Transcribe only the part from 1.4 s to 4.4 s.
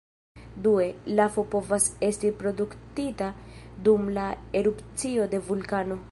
povas esti produktita dum la